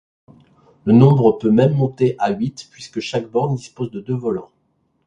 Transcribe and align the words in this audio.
Le 0.85 0.93
nombre 0.93 1.33
peut 1.33 1.51
même 1.51 1.75
monter 1.75 2.15
à 2.17 2.31
huit, 2.31 2.69
puisque 2.71 3.01
chaque 3.01 3.29
borne 3.29 3.55
dispose 3.55 3.91
de 3.91 3.99
deux 3.99 4.15
volants. 4.15 4.49